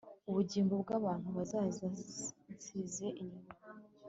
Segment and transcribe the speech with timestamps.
[0.29, 1.85] Ubugingo bwabantu bazaza
[2.57, 3.51] Nsize inyuma